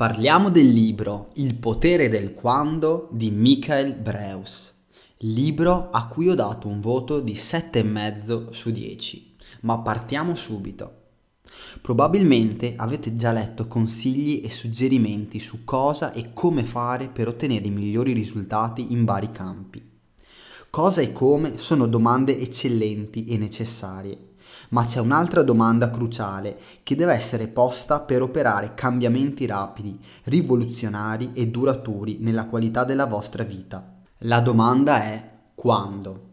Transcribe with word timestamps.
Parliamo 0.00 0.48
del 0.48 0.72
libro 0.72 1.28
Il 1.34 1.56
potere 1.56 2.08
del 2.08 2.32
quando 2.32 3.10
di 3.12 3.30
Michael 3.30 3.92
Breus, 3.92 4.72
libro 5.18 5.90
a 5.90 6.06
cui 6.06 6.30
ho 6.30 6.34
dato 6.34 6.68
un 6.68 6.80
voto 6.80 7.20
di 7.20 7.34
7,5 7.34 8.48
su 8.48 8.70
10. 8.70 9.36
Ma 9.60 9.80
partiamo 9.80 10.34
subito. 10.34 11.00
Probabilmente 11.82 12.76
avete 12.78 13.14
già 13.14 13.30
letto 13.30 13.66
consigli 13.66 14.40
e 14.42 14.48
suggerimenti 14.48 15.38
su 15.38 15.64
cosa 15.64 16.14
e 16.14 16.32
come 16.32 16.64
fare 16.64 17.08
per 17.08 17.28
ottenere 17.28 17.66
i 17.66 17.70
migliori 17.70 18.14
risultati 18.14 18.92
in 18.92 19.04
vari 19.04 19.30
campi. 19.30 19.89
Cosa 20.70 21.00
e 21.00 21.12
come 21.12 21.58
sono 21.58 21.86
domande 21.86 22.38
eccellenti 22.38 23.26
e 23.26 23.36
necessarie 23.36 24.28
ma 24.70 24.84
c'è 24.84 25.00
un'altra 25.00 25.42
domanda 25.42 25.90
cruciale 25.90 26.58
che 26.82 26.94
deve 26.94 27.12
essere 27.12 27.48
posta 27.48 28.00
per 28.00 28.22
operare 28.22 28.74
cambiamenti 28.74 29.46
rapidi, 29.46 29.98
rivoluzionari 30.24 31.30
e 31.34 31.48
duraturi 31.48 32.18
nella 32.20 32.46
qualità 32.46 32.84
della 32.84 33.06
vostra 33.06 33.42
vita. 33.42 33.96
La 34.18 34.40
domanda 34.40 35.02
è 35.02 35.30
quando? 35.54 36.28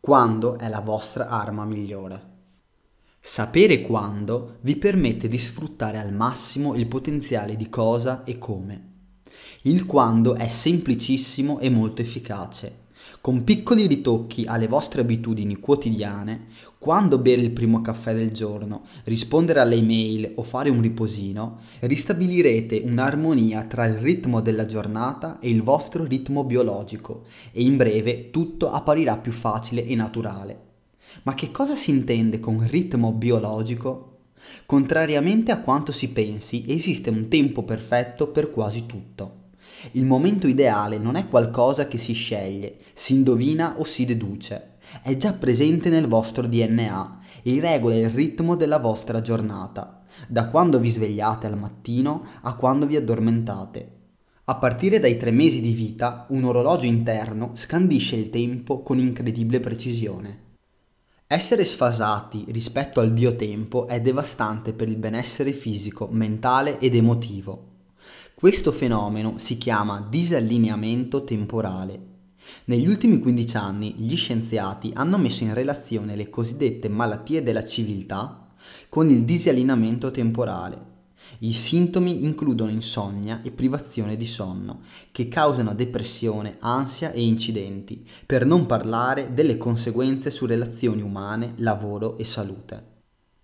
Quando 0.00 0.58
è 0.58 0.68
la 0.68 0.80
vostra 0.80 1.28
arma 1.28 1.64
migliore? 1.64 2.28
Sapere 3.20 3.82
quando 3.82 4.56
vi 4.62 4.76
permette 4.76 5.28
di 5.28 5.38
sfruttare 5.38 5.98
al 5.98 6.12
massimo 6.12 6.74
il 6.74 6.86
potenziale 6.86 7.54
di 7.54 7.68
cosa 7.68 8.24
e 8.24 8.38
come. 8.38 8.88
Il 9.62 9.84
quando 9.84 10.34
è 10.34 10.48
semplicissimo 10.48 11.58
e 11.58 11.68
molto 11.68 12.00
efficace 12.00 12.88
con 13.20 13.44
piccoli 13.44 13.86
ritocchi 13.86 14.44
alle 14.46 14.66
vostre 14.66 15.02
abitudini 15.02 15.58
quotidiane, 15.58 16.46
quando 16.78 17.18
bere 17.18 17.42
il 17.42 17.50
primo 17.50 17.82
caffè 17.82 18.14
del 18.14 18.30
giorno, 18.30 18.84
rispondere 19.04 19.60
alle 19.60 19.76
email 19.76 20.32
o 20.36 20.42
fare 20.42 20.70
un 20.70 20.80
riposino, 20.80 21.58
ristabilirete 21.80 22.82
un'armonia 22.84 23.64
tra 23.64 23.84
il 23.84 23.94
ritmo 23.94 24.40
della 24.40 24.64
giornata 24.64 25.38
e 25.40 25.50
il 25.50 25.62
vostro 25.62 26.04
ritmo 26.04 26.44
biologico 26.44 27.24
e 27.52 27.62
in 27.62 27.76
breve 27.76 28.30
tutto 28.30 28.70
apparirà 28.70 29.18
più 29.18 29.32
facile 29.32 29.84
e 29.84 29.94
naturale. 29.94 30.68
Ma 31.24 31.34
che 31.34 31.50
cosa 31.50 31.74
si 31.74 31.90
intende 31.90 32.40
con 32.40 32.66
ritmo 32.66 33.12
biologico? 33.12 34.06
Contrariamente 34.64 35.52
a 35.52 35.60
quanto 35.60 35.92
si 35.92 36.08
pensi, 36.08 36.64
esiste 36.66 37.10
un 37.10 37.28
tempo 37.28 37.62
perfetto 37.62 38.28
per 38.28 38.50
quasi 38.50 38.86
tutto. 38.86 39.39
Il 39.92 40.04
momento 40.04 40.46
ideale 40.46 40.98
non 40.98 41.16
è 41.16 41.28
qualcosa 41.28 41.88
che 41.88 41.98
si 41.98 42.12
sceglie, 42.12 42.76
si 42.94 43.14
indovina 43.14 43.78
o 43.78 43.84
si 43.84 44.04
deduce. 44.04 44.76
È 45.02 45.16
già 45.16 45.32
presente 45.32 45.88
nel 45.88 46.06
vostro 46.06 46.46
DNA 46.46 47.18
e 47.42 47.60
regola 47.60 47.94
il 47.94 48.10
ritmo 48.10 48.56
della 48.56 48.78
vostra 48.78 49.20
giornata, 49.20 50.02
da 50.28 50.48
quando 50.48 50.78
vi 50.78 50.90
svegliate 50.90 51.46
al 51.46 51.58
mattino 51.58 52.24
a 52.42 52.54
quando 52.54 52.86
vi 52.86 52.96
addormentate. 52.96 53.98
A 54.44 54.56
partire 54.56 54.98
dai 54.98 55.16
tre 55.16 55.30
mesi 55.30 55.60
di 55.60 55.72
vita, 55.72 56.26
un 56.30 56.44
orologio 56.44 56.86
interno 56.86 57.52
scandisce 57.54 58.16
il 58.16 58.30
tempo 58.30 58.82
con 58.82 58.98
incredibile 58.98 59.60
precisione. 59.60 60.48
Essere 61.26 61.64
sfasati 61.64 62.46
rispetto 62.48 62.98
al 62.98 63.12
biotempo 63.12 63.86
è 63.86 64.00
devastante 64.00 64.72
per 64.72 64.88
il 64.88 64.96
benessere 64.96 65.52
fisico, 65.52 66.08
mentale 66.10 66.80
ed 66.80 66.96
emotivo. 66.96 67.69
Questo 68.40 68.72
fenomeno 68.72 69.34
si 69.36 69.58
chiama 69.58 70.00
disallineamento 70.08 71.24
temporale. 71.24 72.00
Negli 72.64 72.88
ultimi 72.88 73.18
15 73.18 73.56
anni 73.58 73.94
gli 73.98 74.16
scienziati 74.16 74.92
hanno 74.94 75.18
messo 75.18 75.44
in 75.44 75.52
relazione 75.52 76.16
le 76.16 76.30
cosiddette 76.30 76.88
malattie 76.88 77.42
della 77.42 77.62
civiltà 77.62 78.48
con 78.88 79.10
il 79.10 79.26
disallineamento 79.26 80.10
temporale. 80.10 80.78
I 81.40 81.52
sintomi 81.52 82.24
includono 82.24 82.70
insonnia 82.70 83.42
e 83.42 83.50
privazione 83.50 84.16
di 84.16 84.24
sonno, 84.24 84.80
che 85.12 85.28
causano 85.28 85.74
depressione, 85.74 86.56
ansia 86.60 87.12
e 87.12 87.20
incidenti, 87.20 88.08
per 88.24 88.46
non 88.46 88.64
parlare 88.64 89.34
delle 89.34 89.58
conseguenze 89.58 90.30
su 90.30 90.46
relazioni 90.46 91.02
umane, 91.02 91.52
lavoro 91.56 92.16
e 92.16 92.24
salute. 92.24 92.99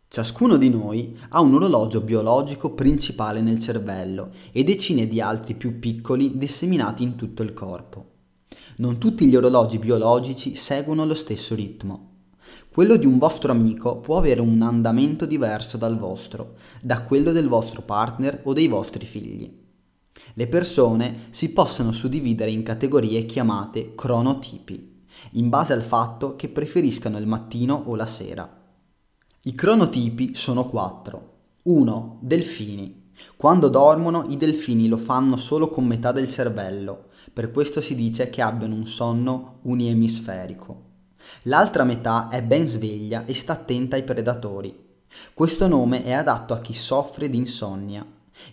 Ciascuno 0.09 0.57
di 0.57 0.71
noi 0.71 1.19
ha 1.31 1.41
un 1.41 1.55
orologio 1.55 2.01
biologico 2.01 2.71
principale 2.71 3.41
nel 3.41 3.59
cervello 3.59 4.31
e 4.53 4.63
decine 4.63 5.07
di 5.07 5.21
altri 5.21 5.55
più 5.55 5.79
piccoli 5.79 6.39
disseminati 6.39 7.03
in 7.03 7.17
tutto 7.17 7.43
il 7.43 7.53
corpo. 7.53 8.13
Non 8.77 8.99
tutti 8.99 9.27
gli 9.27 9.35
orologi 9.35 9.79
biologici 9.79 10.55
seguono 10.55 11.05
lo 11.05 11.15
stesso 11.15 11.55
ritmo. 11.55 12.13
Quello 12.71 12.97
di 12.97 13.05
un 13.05 13.19
vostro 13.19 13.51
amico 13.51 13.99
può 13.99 14.17
avere 14.17 14.41
un 14.41 14.63
andamento 14.63 15.27
diverso 15.27 15.77
dal 15.77 15.99
vostro, 15.99 16.55
da 16.81 17.03
quello 17.03 17.33
del 17.33 17.49
vostro 17.49 17.83
partner 17.83 18.43
o 18.45 18.53
dei 18.53 18.69
vostri 18.69 19.05
figli. 19.05 19.53
Le 20.35 20.47
persone 20.47 21.25
si 21.31 21.51
possono 21.53 21.91
suddividere 21.91 22.51
in 22.51 22.63
categorie 22.63 23.27
chiamate 23.27 23.95
cronotipi, 23.95 25.03
in 25.33 25.49
base 25.49 25.73
al 25.73 25.83
fatto 25.83 26.37
che 26.37 26.49
preferiscano 26.49 27.19
il 27.19 27.27
mattino 27.27 27.83
o 27.87 27.97
la 27.97 28.07
sera. 28.07 28.56
I 29.47 29.55
cronotipi 29.55 30.35
sono 30.35 30.67
quattro. 30.67 31.35
1. 31.63 32.19
Delfini. 32.21 33.13
Quando 33.37 33.69
dormono 33.69 34.25
i 34.29 34.37
delfini 34.37 34.89
lo 34.89 34.97
fanno 34.97 35.37
solo 35.37 35.69
con 35.69 35.87
metà 35.87 36.11
del 36.11 36.29
cervello, 36.29 37.11
per 37.33 37.53
questo 37.53 37.81
si 37.81 37.95
dice 37.95 38.29
che 38.29 38.43
abbiano 38.43 38.75
un 38.75 38.89
sonno 38.89 39.61
uniemisferico. 39.63 40.83
L'altra 41.43 41.85
metà 41.85 42.27
è 42.27 42.43
ben 42.43 42.67
sveglia 42.67 43.25
e 43.25 43.35
sta 43.35 43.53
attenta 43.53 43.95
ai 43.95 44.03
predatori. 44.03 44.77
Questo 45.33 45.69
nome 45.69 46.03
è 46.03 46.11
adatto 46.11 46.53
a 46.53 46.59
chi 46.59 46.73
soffre 46.73 47.31
di 47.31 47.37
insonnia, 47.37 48.05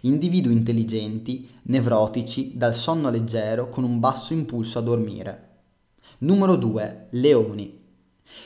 individui 0.02 0.54
intelligenti, 0.54 1.50
nevrotici, 1.64 2.56
dal 2.56 2.76
sonno 2.76 3.10
leggero 3.10 3.68
con 3.68 3.84
un 3.84 4.00
basso 4.00 4.34
impulso 4.34 4.78
a 4.78 4.84
dormire. 4.84 5.50
Numero 6.20 6.56
2. 6.56 7.08
Leoni. 7.14 7.82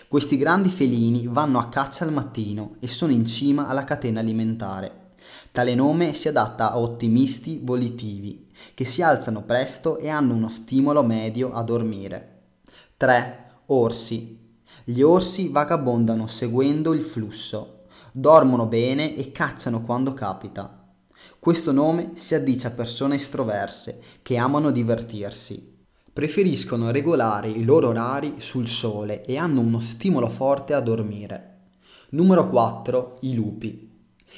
Questi 0.08 0.38
grandi 0.38 0.70
felini 0.70 1.28
vanno 1.28 1.60
a 1.60 1.70
caccia 1.70 2.04
al 2.04 2.12
mattino 2.12 2.76
e 2.80 2.88
sono 2.88 3.12
in 3.12 3.26
cima 3.26 3.68
alla 3.68 3.84
catena 3.84 4.20
alimentare. 4.20 5.06
Tale 5.52 5.76
nome 5.76 6.14
si 6.14 6.28
adatta 6.28 6.72
a 6.72 6.80
ottimisti 6.80 7.60
volitivi, 7.62 8.48
che 8.74 8.86
si 8.86 9.02
alzano 9.02 9.44
presto 9.44 9.98
e 9.98 10.10
hanno 10.10 10.34
uno 10.34 10.50
stimolo 10.50 11.04
medio 11.04 11.52
a 11.52 11.62
dormire. 11.64 12.42
3. 12.98 13.46
Orsi. 13.68 14.40
Gli 14.84 15.02
orsi 15.02 15.50
vagabondano 15.50 16.28
seguendo 16.28 16.94
il 16.94 17.04
flusso, 17.04 17.84
dormono 18.12 18.68
bene 18.68 19.16
e 19.16 19.32
cacciano 19.32 19.82
quando 19.82 20.14
capita. 20.14 20.86
Questo 21.40 21.72
nome 21.72 22.12
si 22.14 22.36
addice 22.36 22.68
a 22.68 22.72
persone 22.72 23.16
estroverse 23.16 24.02
che 24.22 24.38
amano 24.38 24.72
divertirsi 24.72 25.77
preferiscono 26.18 26.90
regolare 26.90 27.48
i 27.48 27.64
loro 27.64 27.90
orari 27.90 28.38
sul 28.38 28.68
sole 28.68 29.24
e 29.24 29.38
hanno 29.38 29.62
uno 29.62 29.80
stimolo 29.80 30.30
forte 30.30 30.74
a 30.74 30.80
dormire. 30.80 31.58
Numero 32.10 32.50
4. 32.50 33.20
I 33.22 33.36
lupi. 33.36 33.88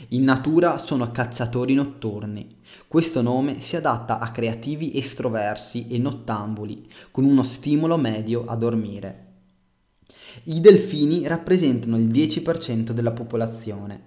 In 0.10 0.26
natura 0.26 0.78
sono 0.78 1.10
cacciatori 1.10 1.74
notturni. 1.76 2.58
Questo 2.86 3.22
nome 3.22 3.62
si 3.62 3.78
adatta 3.78 4.20
a 4.20 4.30
creativi 4.32 4.98
estroversi 4.98 5.88
e 5.88 5.98
nottambuli, 6.00 6.86
con 7.12 7.24
uno 7.24 7.44
stimolo 7.44 7.96
medio 7.96 8.44
a 8.46 8.58
dormire. 8.58 9.28
I 10.44 10.60
delfini 10.60 11.26
rappresentano 11.30 11.98
il 11.98 12.10
10% 12.10 12.92
della 12.92 13.14
popolazione. 13.14 14.04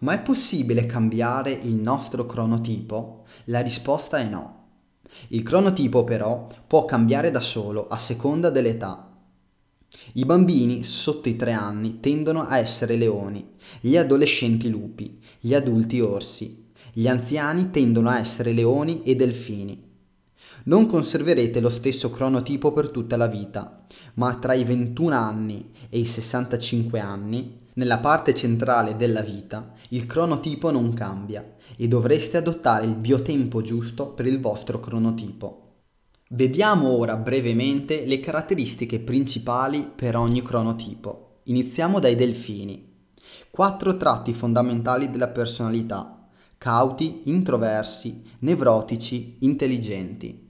Ma 0.00 0.14
è 0.14 0.20
possibile 0.20 0.84
cambiare 0.84 1.52
il 1.52 1.74
nostro 1.74 2.26
cronotipo? 2.26 3.22
La 3.44 3.60
risposta 3.60 4.18
è 4.18 4.24
no. 4.24 4.64
Il 5.28 5.44
cronotipo 5.44 6.02
però 6.02 6.48
può 6.66 6.84
cambiare 6.84 7.30
da 7.30 7.38
solo 7.38 7.86
a 7.86 7.98
seconda 7.98 8.50
dell'età. 8.50 9.05
I 10.14 10.24
bambini 10.24 10.82
sotto 10.82 11.28
i 11.28 11.36
tre 11.36 11.52
anni 11.52 12.00
tendono 12.00 12.46
a 12.46 12.58
essere 12.58 12.96
leoni, 12.96 13.54
gli 13.80 13.96
adolescenti 13.96 14.68
lupi, 14.68 15.18
gli 15.40 15.54
adulti 15.54 16.00
orsi, 16.00 16.70
gli 16.92 17.08
anziani 17.08 17.70
tendono 17.70 18.08
a 18.08 18.18
essere 18.18 18.52
leoni 18.52 19.02
e 19.02 19.14
delfini. 19.14 19.84
Non 20.64 20.86
conserverete 20.86 21.60
lo 21.60 21.68
stesso 21.68 22.10
cronotipo 22.10 22.72
per 22.72 22.88
tutta 22.88 23.16
la 23.16 23.26
vita, 23.26 23.86
ma 24.14 24.34
tra 24.36 24.54
i 24.54 24.64
21 24.64 25.14
anni 25.14 25.70
e 25.88 25.98
i 25.98 26.04
65 26.04 26.98
anni, 26.98 27.64
nella 27.74 27.98
parte 27.98 28.34
centrale 28.34 28.96
della 28.96 29.20
vita, 29.20 29.74
il 29.90 30.06
cronotipo 30.06 30.70
non 30.70 30.94
cambia 30.94 31.56
e 31.76 31.86
dovreste 31.86 32.38
adottare 32.38 32.86
il 32.86 32.94
biotempo 32.94 33.60
giusto 33.60 34.08
per 34.08 34.26
il 34.26 34.40
vostro 34.40 34.80
cronotipo. 34.80 35.65
Vediamo 36.30 36.88
ora 36.88 37.16
brevemente 37.16 38.04
le 38.04 38.18
caratteristiche 38.18 38.98
principali 38.98 39.88
per 39.94 40.16
ogni 40.16 40.42
cronotipo. 40.42 41.42
Iniziamo 41.44 42.00
dai 42.00 42.16
delfini. 42.16 42.94
Quattro 43.48 43.96
tratti 43.96 44.32
fondamentali 44.32 45.08
della 45.08 45.28
personalità. 45.28 46.26
Cauti, 46.58 47.20
introversi, 47.26 48.22
nevrotici, 48.40 49.36
intelligenti. 49.40 50.48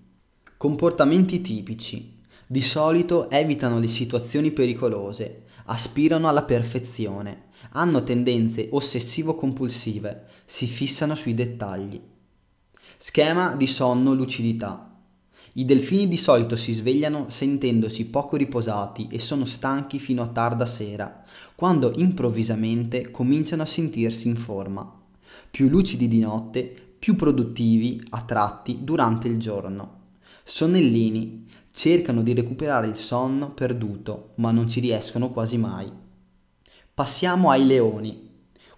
Comportamenti 0.57 1.43
tipici. 1.43 2.23
Di 2.47 2.63
solito 2.63 3.29
evitano 3.29 3.79
le 3.79 3.89
situazioni 3.89 4.53
pericolose, 4.53 5.43
aspirano 5.67 6.27
alla 6.27 6.45
perfezione, 6.45 7.49
hanno 7.73 8.03
tendenze 8.03 8.69
ossessivo-compulsive, 8.71 10.25
si 10.47 10.67
fissano 10.67 11.15
sui 11.15 11.35
dettagli. 11.35 12.01
Schema 12.97 13.55
di 13.55 13.67
sonno-lucidità. 13.67 14.96
I 15.59 15.65
delfini 15.65 16.07
di 16.07 16.19
solito 16.19 16.55
si 16.55 16.75
svegliano 16.75 17.31
sentendosi 17.31 18.05
poco 18.05 18.37
riposati 18.37 19.09
e 19.11 19.19
sono 19.19 19.47
stanchi 19.47 19.99
fino 19.99 20.23
a 20.23 20.27
tarda 20.27 20.67
sera, 20.67 21.25
quando 21.55 21.93
improvvisamente 21.97 23.11
cominciano 23.11 23.63
a 23.63 23.67
sentirsi 23.67 24.29
in 24.29 24.37
forma. 24.37 24.87
Più 25.51 25.71
lucidi 25.71 26.09
di 26.09 26.19
notte, 26.19 26.63
più 26.99 27.15
produttivi 27.15 28.05
a 28.11 28.21
tratti 28.21 28.85
durante 28.85 29.29
il 29.29 29.39
giorno. 29.39 30.01
Sonnellini 30.45 31.47
cercano 31.71 32.23
di 32.23 32.35
recuperare 32.35 32.89
il 32.89 32.97
sonno 32.99 33.53
perduto, 33.53 34.33
ma 34.35 34.51
non 34.51 34.69
ci 34.69 34.81
riescono 34.81 35.31
quasi 35.31 35.57
mai. 35.57 35.91
Passiamo 36.93 37.49
ai 37.49 37.65
leoni. 37.65 38.29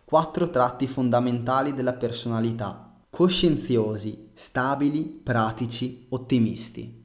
Quattro 0.04 0.48
tratti 0.48 0.86
fondamentali 0.86 1.74
della 1.74 1.94
personalità. 1.94 2.87
Coscienziosi, 3.18 4.28
stabili, 4.32 5.02
pratici, 5.02 6.06
ottimisti. 6.10 7.02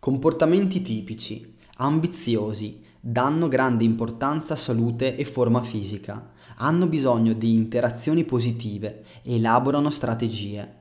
Comportamenti 0.00 0.82
tipici. 0.82 1.54
Ambiziosi, 1.76 2.82
danno 2.98 3.46
grande 3.46 3.84
importanza 3.84 4.54
a 4.54 4.56
salute 4.56 5.14
e 5.14 5.24
forma 5.24 5.62
fisica, 5.62 6.32
hanno 6.56 6.88
bisogno 6.88 7.32
di 7.32 7.52
interazioni 7.52 8.24
positive 8.24 9.04
elaborano 9.22 9.90
strategie. 9.90 10.78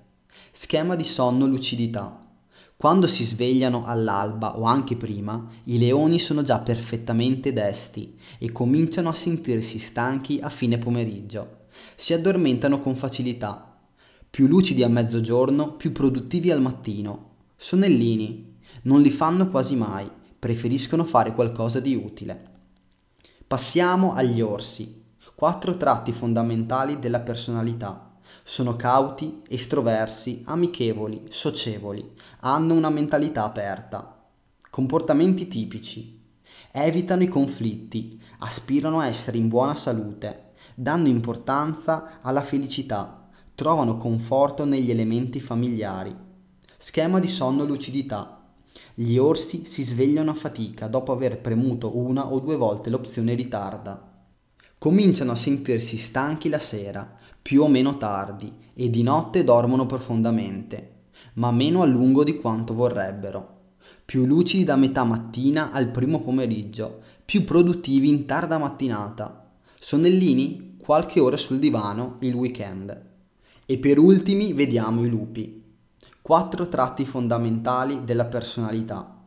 Schema 0.50 0.96
di 0.96 1.04
sonno-lucidità. 1.04 2.28
Quando 2.76 3.06
si 3.06 3.24
svegliano 3.24 3.86
all'alba 3.86 4.58
o 4.58 4.64
anche 4.64 4.96
prima, 4.96 5.48
i 5.66 5.78
leoni 5.78 6.18
sono 6.18 6.42
già 6.42 6.58
perfettamente 6.58 7.54
desti 7.54 8.18
e 8.40 8.52
cominciano 8.52 9.10
a 9.10 9.14
sentirsi 9.14 9.78
stanchi 9.78 10.40
a 10.42 10.50
fine 10.50 10.80
pomeriggio. 10.80 11.68
Si 11.96 12.14
addormentano 12.14 12.80
con 12.80 12.96
facilità. 12.96 13.71
Più 14.32 14.48
lucidi 14.48 14.82
a 14.82 14.88
mezzogiorno, 14.88 15.74
più 15.74 15.92
produttivi 15.92 16.52
al 16.52 16.62
mattino. 16.62 17.32
Sonnellini. 17.58 18.60
Non 18.84 19.02
li 19.02 19.10
fanno 19.10 19.50
quasi 19.50 19.76
mai, 19.76 20.10
preferiscono 20.40 21.04
fare 21.04 21.34
qualcosa 21.34 21.82
di 21.82 21.96
utile. 21.96 22.50
Passiamo 23.46 24.14
agli 24.14 24.40
orsi. 24.40 25.04
Quattro 25.36 25.76
tratti 25.76 26.14
fondamentali 26.14 26.98
della 26.98 27.20
personalità. 27.20 28.14
Sono 28.46 28.78
cauti, 28.78 29.42
estroversi, 29.50 30.44
amichevoli, 30.46 31.26
socievoli, 31.28 32.14
hanno 32.40 32.74
una 32.74 32.90
mentalità 32.90 33.44
aperta. 33.44 34.18
Comportamenti 34.70 35.50
tipici. 35.50 36.22
Evitano 36.72 37.24
i 37.24 37.28
conflitti, 37.28 38.18
aspirano 38.40 39.00
a 39.00 39.08
essere 39.08 39.36
in 39.36 39.50
buona 39.50 39.76
salute, 39.76 40.54
danno 40.74 41.10
importanza 41.10 42.22
alla 42.22 42.42
felicità, 42.42 43.21
trovano 43.62 43.96
conforto 43.96 44.66
negli 44.66 44.90
elementi 44.90 45.40
familiari. 45.40 46.16
Schema 46.80 47.20
di 47.20 47.28
sonno-lucidità. 47.28 48.42
Gli 48.96 49.18
orsi 49.18 49.66
si 49.66 49.84
svegliano 49.84 50.32
a 50.32 50.34
fatica 50.34 50.88
dopo 50.88 51.12
aver 51.12 51.40
premuto 51.40 51.96
una 51.96 52.32
o 52.34 52.40
due 52.40 52.56
volte 52.56 52.90
l'opzione 52.90 53.36
ritarda. 53.36 54.26
Cominciano 54.80 55.34
a 55.34 55.36
sentirsi 55.36 55.98
stanchi 55.98 56.50
la 56.50 56.58
sera, 56.58 57.08
più 57.40 57.62
o 57.62 57.68
meno 57.68 57.98
tardi 57.98 58.52
e 58.74 58.90
di 58.90 59.04
notte 59.04 59.44
dormono 59.44 59.86
profondamente, 59.86 60.94
ma 61.34 61.52
meno 61.52 61.84
a 61.84 61.86
lungo 61.86 62.24
di 62.24 62.38
quanto 62.38 62.74
vorrebbero. 62.74 63.60
Più 64.04 64.26
lucidi 64.26 64.64
da 64.64 64.76
metà 64.76 65.04
mattina 65.04 65.70
al 65.70 65.90
primo 65.90 66.20
pomeriggio, 66.22 67.02
più 67.24 67.44
produttivi 67.44 68.10
in 68.10 68.26
tarda 68.26 68.58
mattinata. 68.58 69.52
Sonnellini 69.80 70.78
qualche 70.80 71.20
ora 71.20 71.38
sul 71.38 71.60
divano 71.60 72.16
il 72.22 72.34
weekend. 72.34 73.10
E 73.72 73.78
per 73.78 74.00
ultimi 74.00 74.52
vediamo 74.52 75.06
i 75.06 75.08
lupi. 75.08 75.64
Quattro 76.22 76.68
tratti 76.68 77.06
fondamentali 77.06 78.04
della 78.04 78.26
personalità. 78.26 79.24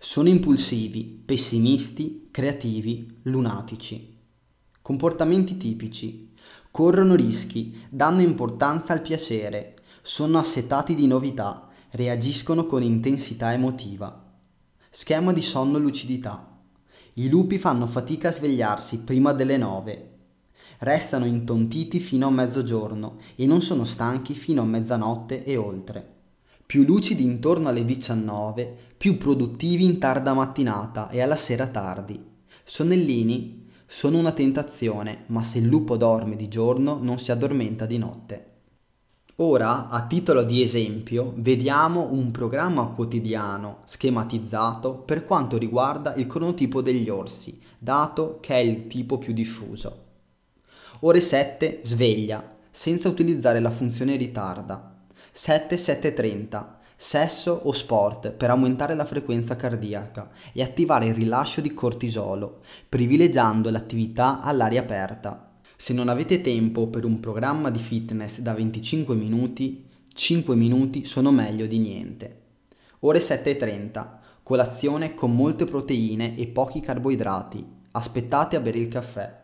Sono 0.00 0.28
impulsivi, 0.28 1.22
pessimisti, 1.24 2.26
creativi, 2.32 3.20
lunatici. 3.22 4.18
Comportamenti 4.82 5.56
tipici. 5.56 6.32
Corrono 6.72 7.14
rischi, 7.14 7.86
danno 7.88 8.22
importanza 8.22 8.92
al 8.92 9.00
piacere, 9.00 9.76
sono 10.02 10.38
assetati 10.38 10.96
di 10.96 11.06
novità, 11.06 11.68
reagiscono 11.90 12.66
con 12.66 12.82
intensità 12.82 13.52
emotiva. 13.52 14.34
Schema 14.90 15.32
di 15.32 15.40
sonno-lucidità. 15.40 16.58
I 17.12 17.28
lupi 17.28 17.60
fanno 17.60 17.86
fatica 17.86 18.30
a 18.30 18.32
svegliarsi 18.32 19.02
prima 19.02 19.32
delle 19.32 19.56
nove. 19.56 20.13
Restano 20.84 21.24
intontiti 21.24 21.98
fino 21.98 22.26
a 22.26 22.30
mezzogiorno 22.30 23.16
e 23.36 23.46
non 23.46 23.62
sono 23.62 23.84
stanchi 23.84 24.34
fino 24.34 24.60
a 24.60 24.66
mezzanotte 24.66 25.42
e 25.42 25.56
oltre. 25.56 26.06
Più 26.66 26.84
lucidi 26.84 27.24
intorno 27.24 27.70
alle 27.70 27.86
19, 27.86 28.76
più 28.98 29.16
produttivi 29.16 29.86
in 29.86 29.98
tarda 29.98 30.34
mattinata 30.34 31.08
e 31.08 31.22
alla 31.22 31.36
sera 31.36 31.68
tardi. 31.68 32.22
Sonnellini 32.64 33.66
sono 33.86 34.18
una 34.18 34.32
tentazione, 34.32 35.24
ma 35.28 35.42
se 35.42 35.56
il 35.56 35.64
lupo 35.64 35.96
dorme 35.96 36.36
di 36.36 36.48
giorno 36.48 36.98
non 37.00 37.18
si 37.18 37.32
addormenta 37.32 37.86
di 37.86 37.96
notte. 37.96 38.52
Ora, 39.36 39.88
a 39.88 40.06
titolo 40.06 40.42
di 40.42 40.60
esempio, 40.60 41.32
vediamo 41.36 42.12
un 42.12 42.30
programma 42.30 42.88
quotidiano 42.88 43.78
schematizzato 43.84 44.96
per 44.96 45.24
quanto 45.24 45.56
riguarda 45.56 46.14
il 46.16 46.26
cronotipo 46.26 46.82
degli 46.82 47.08
orsi, 47.08 47.58
dato 47.78 48.36
che 48.42 48.52
è 48.52 48.58
il 48.58 48.86
tipo 48.86 49.16
più 49.16 49.32
diffuso. 49.32 50.03
Ore 51.06 51.20
7 51.20 51.80
sveglia, 51.82 52.56
senza 52.70 53.10
utilizzare 53.10 53.60
la 53.60 53.70
funzione 53.70 54.16
ritarda. 54.16 54.96
7-7.30 55.34 56.66
sesso 56.96 57.60
o 57.64 57.72
sport 57.72 58.30
per 58.30 58.48
aumentare 58.48 58.94
la 58.94 59.04
frequenza 59.04 59.54
cardiaca 59.54 60.30
e 60.54 60.62
attivare 60.62 61.04
il 61.04 61.14
rilascio 61.14 61.60
di 61.60 61.74
cortisolo, 61.74 62.60
privilegiando 62.88 63.68
l'attività 63.68 64.40
all'aria 64.40 64.80
aperta. 64.80 65.52
Se 65.76 65.92
non 65.92 66.08
avete 66.08 66.40
tempo 66.40 66.86
per 66.86 67.04
un 67.04 67.20
programma 67.20 67.68
di 67.68 67.80
fitness 67.80 68.38
da 68.38 68.54
25 68.54 69.14
minuti, 69.14 69.86
5 70.10 70.56
minuti 70.56 71.04
sono 71.04 71.30
meglio 71.30 71.66
di 71.66 71.80
niente. 71.80 72.40
Ore 73.00 73.18
7.30, 73.18 74.06
colazione 74.42 75.12
con 75.12 75.36
molte 75.36 75.66
proteine 75.66 76.34
e 76.34 76.46
pochi 76.46 76.80
carboidrati. 76.80 77.62
Aspettate 77.90 78.56
a 78.56 78.60
bere 78.60 78.78
il 78.78 78.88
caffè. 78.88 79.42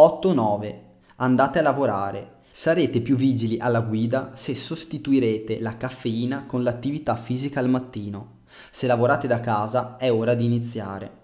8-9. 0.00 0.74
Andate 1.16 1.58
a 1.58 1.62
lavorare. 1.62 2.38
Sarete 2.50 3.02
più 3.02 3.16
vigili 3.16 3.58
alla 3.58 3.82
guida 3.82 4.32
se 4.34 4.54
sostituirete 4.54 5.60
la 5.60 5.76
caffeina 5.76 6.46
con 6.46 6.62
l'attività 6.62 7.16
fisica 7.16 7.60
al 7.60 7.68
mattino. 7.68 8.38
Se 8.70 8.86
lavorate 8.86 9.26
da 9.26 9.40
casa 9.40 9.96
è 9.98 10.10
ora 10.10 10.32
di 10.32 10.46
iniziare. 10.46 11.18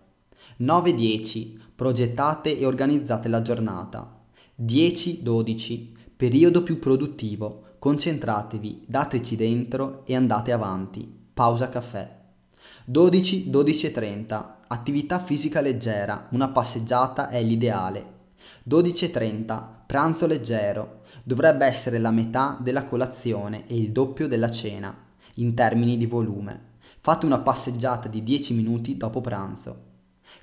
9-10. 0.61 1.59
Progettate 1.75 2.59
e 2.59 2.67
organizzate 2.67 3.29
la 3.29 3.41
giornata. 3.41 4.21
10-12. 4.63 5.93
Periodo 6.15 6.63
più 6.63 6.79
produttivo. 6.79 7.63
Concentratevi, 7.79 8.85
dateci 8.87 9.37
dentro 9.37 10.03
e 10.05 10.15
andate 10.15 10.53
avanti. 10.53 11.11
Pausa 11.33 11.71
caffè. 11.71 12.15
12-12.30. 12.91 14.45
Attività 14.67 15.19
fisica 15.19 15.63
leggera. 15.63 16.29
Una 16.33 16.51
passeggiata 16.51 17.31
è 17.31 17.43
l'ideale. 17.43 18.16
12.30, 18.69 19.65
pranzo 19.87 20.27
leggero, 20.27 21.03
dovrebbe 21.23 21.67
essere 21.67 21.99
la 21.99 22.11
metà 22.11 22.59
della 22.61 22.85
colazione 22.85 23.65
e 23.69 23.77
il 23.77 23.93
doppio 23.93 24.27
della 24.27 24.51
cena, 24.51 24.93
in 25.35 25.55
termini 25.55 25.97
di 25.97 26.07
volume. 26.07 26.75
Fate 27.01 27.27
una 27.27 27.39
passeggiata 27.39 28.09
di 28.09 28.25
10 28.25 28.55
minuti 28.55 28.97
dopo 28.97 29.21
pranzo. 29.21 29.85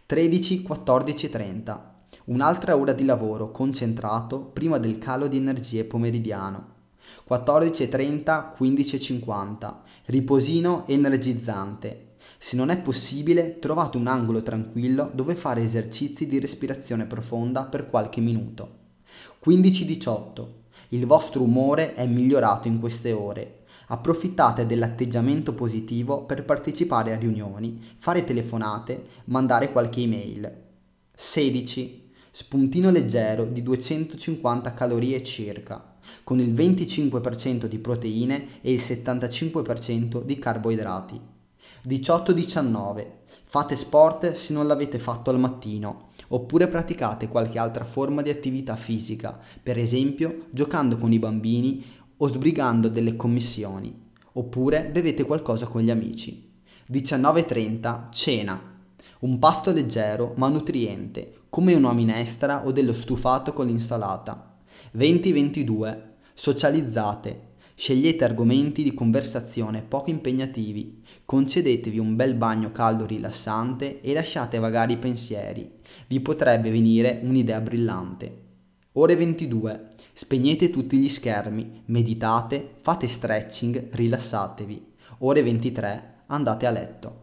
13.14.30, 0.08 1.80
un'altra 2.26 2.78
ora 2.78 2.94
di 2.94 3.04
lavoro 3.04 3.52
concentrato 3.52 4.40
prima 4.40 4.78
del 4.78 5.00
calo 5.00 5.28
di 5.28 5.36
energie 5.36 5.84
pomeridiano. 5.84 6.72
14.30, 7.28 8.54
15.50, 8.58 9.74
riposino 10.06 10.88
energizzante, 10.88 12.13
se 12.44 12.58
non 12.58 12.68
è 12.68 12.78
possibile, 12.78 13.58
trovate 13.60 13.96
un 13.96 14.06
angolo 14.06 14.44
tranquillo 14.44 15.10
dove 15.14 15.34
fare 15.34 15.62
esercizi 15.62 16.28
di 16.28 16.42
respirazione 16.42 17.06
profonda 17.06 17.64
per 17.64 17.90
qualche 17.90 18.20
minuto. 18.20 18.80
15-18. 19.46 20.48
Il 20.90 21.06
vostro 21.06 21.44
umore 21.44 21.94
è 21.94 22.06
migliorato 22.06 22.68
in 22.68 22.82
queste 22.82 23.14
ore. 23.14 23.60
Approfittate 23.88 24.66
dell'atteggiamento 24.66 25.54
positivo 25.54 26.26
per 26.26 26.44
partecipare 26.44 27.14
a 27.14 27.18
riunioni, 27.18 27.82
fare 27.98 28.26
telefonate, 28.26 29.06
mandare 29.28 29.72
qualche 29.72 30.02
email. 30.02 30.54
16. 31.16 32.12
Spuntino 32.30 32.92
leggero 32.92 33.46
di 33.46 33.64
250 33.64 34.74
calorie 34.74 35.24
circa, 35.24 35.96
con 36.26 36.42
il 36.42 36.54
25% 36.54 37.68
di 37.68 37.80
proteine 37.80 38.46
e 38.60 38.74
il 38.74 38.80
75% 38.80 40.22
di 40.22 40.38
carboidrati. 40.38 41.32
18-19. 41.88 43.08
Fate 43.46 43.76
sport 43.76 44.34
se 44.34 44.54
non 44.54 44.68
l'avete 44.68 45.00
fatto 45.00 45.30
al 45.30 45.40
mattino, 45.40 46.10
oppure 46.30 46.68
praticate 46.68 47.28
qualche 47.28 47.60
altra 47.60 47.84
forma 47.84 48.22
di 48.22 48.30
attività 48.30 48.76
fisica, 48.76 49.38
per 49.62 49.78
esempio 49.78 50.46
giocando 50.52 50.98
con 50.98 51.12
i 51.12 51.20
bambini 51.20 51.84
o 52.18 52.28
sbrigando 52.28 52.88
delle 52.88 53.16
commissioni, 53.16 53.94
oppure 54.34 54.90
bevete 54.92 55.26
qualcosa 55.26 55.68
con 55.68 55.82
gli 55.82 55.90
amici. 55.90 56.52
19.30 56.92 58.12
Cena. 58.12 58.72
Un 59.20 59.40
pasto 59.40 59.72
leggero 59.72 60.34
ma 60.38 60.50
nutriente, 60.50 61.42
come 61.50 61.74
una 61.74 61.94
minestra 61.94 62.66
o 62.66 62.72
dello 62.72 62.94
stufato 62.94 63.54
con 63.54 63.68
l'insalata. 63.68 64.58
20-22 64.98 66.12
Socializzate. 66.34 67.52
Scegliete 67.84 68.24
argomenti 68.24 68.82
di 68.82 68.94
conversazione 68.94 69.82
poco 69.82 70.10
impegnativi, 70.10 71.04
concedetevi 71.26 72.00
un 72.00 72.16
bel 72.16 72.34
bagno 72.34 72.72
caldo 72.72 73.06
rilassante 73.06 74.00
e 74.00 74.14
lasciate 74.14 74.58
vagare 74.58 74.94
i 74.94 74.98
pensieri. 74.98 75.70
Vi 76.08 76.22
potrebbe 76.22 76.72
venire 76.72 77.20
un'idea 77.24 77.60
brillante. 77.60 78.44
Ore 78.94 79.18
22. 79.18 79.88
Spegnete 80.14 80.70
tutti 80.70 80.98
gli 80.98 81.10
schermi, 81.10 81.82
meditate, 81.88 82.76
fate 82.80 83.10
stretching, 83.10 83.90
rilassatevi. 83.92 84.94
Ore 85.18 85.44
23. 85.44 86.22
Andate 86.28 86.66
a 86.66 86.72
letto. 86.72 87.23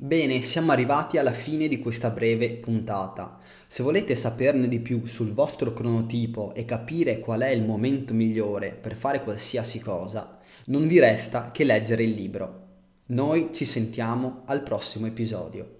Bene, 0.00 0.42
siamo 0.42 0.70
arrivati 0.70 1.18
alla 1.18 1.32
fine 1.32 1.66
di 1.66 1.80
questa 1.80 2.10
breve 2.10 2.50
puntata. 2.50 3.40
Se 3.66 3.82
volete 3.82 4.14
saperne 4.14 4.68
di 4.68 4.78
più 4.78 5.04
sul 5.06 5.32
vostro 5.32 5.72
cronotipo 5.72 6.54
e 6.54 6.64
capire 6.64 7.18
qual 7.18 7.40
è 7.40 7.48
il 7.48 7.64
momento 7.64 8.14
migliore 8.14 8.70
per 8.80 8.94
fare 8.94 9.24
qualsiasi 9.24 9.80
cosa, 9.80 10.38
non 10.66 10.86
vi 10.86 11.00
resta 11.00 11.50
che 11.50 11.64
leggere 11.64 12.04
il 12.04 12.12
libro. 12.12 12.66
Noi 13.06 13.48
ci 13.52 13.64
sentiamo 13.64 14.42
al 14.44 14.62
prossimo 14.62 15.08
episodio. 15.08 15.77